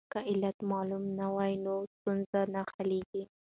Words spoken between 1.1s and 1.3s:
نه